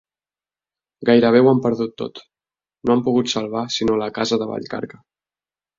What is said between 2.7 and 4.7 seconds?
no han pogut salvar sinó la casa de